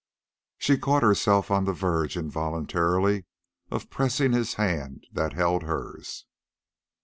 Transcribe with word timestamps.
She 0.57 0.79
caught 0.79 1.03
herself 1.03 1.51
on 1.51 1.65
the 1.65 1.73
verge 1.73 2.17
involuntarily 2.17 3.25
of 3.69 3.91
pressing 3.91 4.31
his 4.31 4.55
hand 4.55 5.05
that 5.11 5.33
held 5.33 5.61
hers. 5.61 6.25